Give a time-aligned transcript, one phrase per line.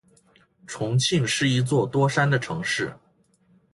[0.65, 2.91] 重庆是一座多山的城市。